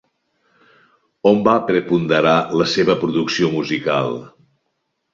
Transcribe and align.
On 1.33 1.43
va 1.49 1.53
preponderar 1.69 2.35
la 2.63 2.69
seva 2.75 2.99
producció 3.05 3.55
musical? 3.61 4.21